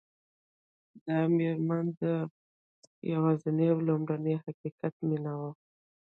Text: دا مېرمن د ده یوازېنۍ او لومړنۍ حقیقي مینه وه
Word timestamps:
دا 1.05 1.17
مېرمن 1.37 1.85
د 1.89 1.93
ده 1.99 2.13
یوازېنۍ 3.13 3.67
او 3.73 3.79
لومړنۍ 3.87 4.35
حقیقي 4.43 4.89
مینه 5.09 5.33
وه 5.39 5.49